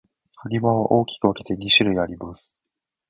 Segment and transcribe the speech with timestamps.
[0.37, 2.51] 埴輪は大きく分けて二種類あります。